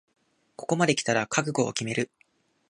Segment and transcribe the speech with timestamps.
[0.55, 2.09] ここまできたら覚悟を決める